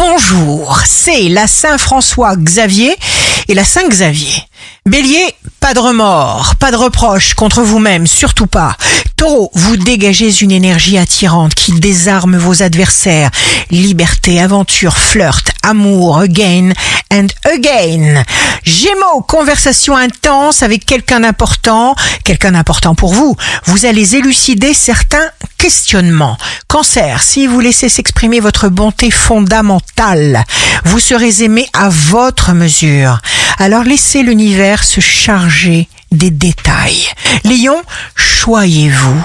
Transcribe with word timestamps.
bonjour, 0.00 0.80
c'est 0.86 1.28
la 1.28 1.46
Saint-François 1.46 2.34
Xavier 2.34 2.96
et 3.48 3.54
la 3.54 3.64
Saint-Xavier. 3.64 4.32
Bélier, 4.86 5.34
pas 5.70 5.74
de 5.74 5.86
remords, 5.86 6.56
pas 6.56 6.72
de 6.72 6.76
reproches 6.76 7.34
contre 7.34 7.62
vous-même, 7.62 8.04
surtout 8.04 8.48
pas. 8.48 8.76
Taureau, 9.14 9.52
vous 9.54 9.76
dégagez 9.76 10.42
une 10.42 10.50
énergie 10.50 10.98
attirante 10.98 11.54
qui 11.54 11.70
désarme 11.70 12.36
vos 12.36 12.64
adversaires. 12.64 13.30
Liberté, 13.70 14.40
aventure, 14.40 14.96
flirt, 14.96 15.52
amour, 15.62 16.18
again 16.18 16.72
and 17.12 17.28
again. 17.44 18.24
Gémeaux, 18.64 19.22
conversation 19.28 19.96
intense 19.96 20.64
avec 20.64 20.84
quelqu'un 20.84 21.20
d'important, 21.20 21.94
quelqu'un 22.24 22.50
d'important 22.50 22.96
pour 22.96 23.14
vous. 23.14 23.36
Vous 23.66 23.86
allez 23.86 24.16
élucider 24.16 24.74
certains 24.74 25.30
questionnements. 25.56 26.36
Cancer, 26.66 27.22
si 27.22 27.46
vous 27.46 27.60
laissez 27.60 27.88
s'exprimer 27.88 28.40
votre 28.40 28.68
bonté 28.68 29.12
fondamentale, 29.12 30.44
vous 30.84 30.98
serez 30.98 31.44
aimé 31.44 31.68
à 31.74 31.90
votre 31.90 32.54
mesure. 32.54 33.20
Alors 33.60 33.84
laissez 33.84 34.22
l'univers 34.22 34.82
se 34.82 35.00
charger 35.00 35.86
des 36.12 36.30
détails. 36.30 37.06
Lion, 37.44 37.76
choyez-vous, 38.16 39.22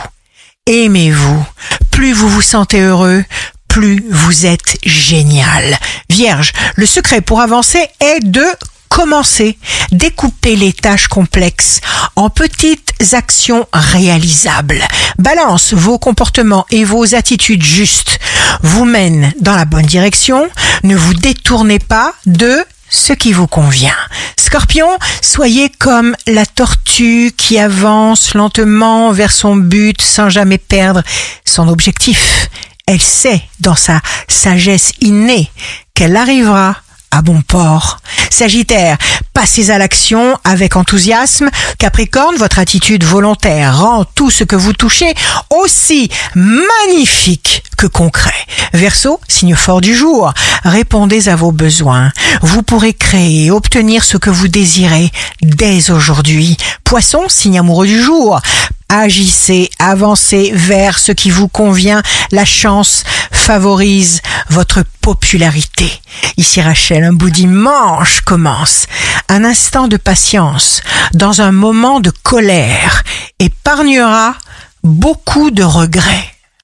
aimez-vous. 0.67 1.45
Plus 1.89 2.11
vous 2.11 2.27
vous 2.27 2.41
sentez 2.41 2.81
heureux, 2.81 3.23
plus 3.69 4.03
vous 4.11 4.45
êtes 4.45 4.77
génial. 4.83 5.79
Vierge, 6.09 6.51
le 6.75 6.85
secret 6.85 7.21
pour 7.21 7.39
avancer 7.39 7.87
est 8.01 8.19
de 8.25 8.43
commencer. 8.89 9.57
Découper 9.93 10.57
les 10.57 10.73
tâches 10.73 11.07
complexes 11.07 11.79
en 12.17 12.29
petites 12.29 12.93
actions 13.13 13.65
réalisables. 13.71 14.85
Balance, 15.17 15.73
vos 15.73 15.97
comportements 15.97 16.65
et 16.71 16.83
vos 16.83 17.15
attitudes 17.15 17.63
justes 17.63 18.19
vous 18.63 18.83
mènent 18.83 19.31
dans 19.39 19.55
la 19.55 19.63
bonne 19.63 19.85
direction. 19.85 20.49
Ne 20.83 20.97
vous 20.97 21.13
détournez 21.13 21.79
pas 21.79 22.13
de 22.25 22.65
ce 22.89 23.13
qui 23.13 23.33
vous 23.33 23.47
convient. 23.47 23.95
Scorpion, 24.37 24.89
soyez 25.21 25.69
comme 25.69 26.15
la 26.27 26.45
tortue 26.45 27.33
qui 27.35 27.57
avance 27.59 28.33
lentement 28.33 29.11
vers 29.11 29.31
son 29.31 29.55
but 29.55 30.01
sans 30.01 30.29
jamais 30.29 30.57
perdre 30.57 31.01
son 31.45 31.67
objectif. 31.67 32.49
Elle 32.87 33.01
sait 33.01 33.41
dans 33.59 33.75
sa 33.75 34.01
sagesse 34.27 34.93
innée 35.01 35.49
qu'elle 35.93 36.15
arrivera 36.15 36.77
à 37.11 37.21
bon 37.21 37.41
port. 37.41 37.99
Sagittaire, 38.35 38.97
passez 39.33 39.71
à 39.71 39.77
l'action 39.77 40.37
avec 40.43 40.75
enthousiasme. 40.75 41.49
Capricorne, 41.77 42.35
votre 42.35 42.59
attitude 42.59 43.05
volontaire 43.05 43.79
rend 43.79 44.03
tout 44.03 44.29
ce 44.29 44.43
que 44.43 44.57
vous 44.57 44.73
touchez 44.73 45.13
aussi 45.51 46.09
magnifique 46.35 47.63
que 47.77 47.87
concret. 47.87 48.33
Verseau, 48.73 49.21
signe 49.29 49.55
fort 49.55 49.79
du 49.79 49.95
jour, 49.95 50.33
répondez 50.65 51.29
à 51.29 51.37
vos 51.37 51.53
besoins. 51.53 52.11
Vous 52.41 52.61
pourrez 52.61 52.93
créer 52.93 53.45
et 53.45 53.51
obtenir 53.51 54.03
ce 54.03 54.17
que 54.17 54.29
vous 54.29 54.49
désirez 54.49 55.09
dès 55.41 55.89
aujourd'hui. 55.89 56.57
Poisson, 56.83 57.29
signe 57.29 57.59
amoureux 57.59 57.87
du 57.87 58.03
jour, 58.03 58.41
agissez, 58.89 59.69
avancez 59.79 60.51
vers 60.53 60.99
ce 60.99 61.13
qui 61.13 61.29
vous 61.29 61.47
convient. 61.47 62.01
La 62.31 62.43
chance 62.43 63.05
favorise 63.31 64.21
votre 64.49 64.83
popularité. 65.01 65.91
Ici 66.37 66.61
Rachel, 66.61 67.03
un 67.03 67.13
bout 67.13 67.29
dimanche 67.29 68.21
commence. 68.21 68.87
Un 69.29 69.43
instant 69.43 69.87
de 69.87 69.97
patience 69.97 70.81
dans 71.13 71.41
un 71.41 71.51
moment 71.51 71.99
de 71.99 72.11
colère 72.11 73.03
épargnera 73.39 74.35
beaucoup 74.83 75.51
de 75.51 75.63
regrets. 75.63 76.34